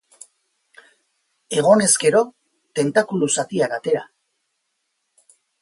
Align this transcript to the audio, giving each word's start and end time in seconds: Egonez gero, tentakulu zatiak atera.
Egonez 1.57 1.89
gero, 2.05 2.23
tentakulu 2.81 3.31
zatiak 3.39 3.79
atera. 3.81 4.05